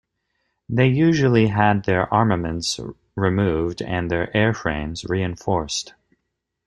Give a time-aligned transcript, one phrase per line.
[0.67, 2.79] They usually had their armaments
[3.15, 5.93] removed and their airframes reinforced.